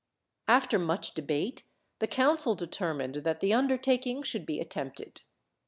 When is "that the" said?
3.17-3.53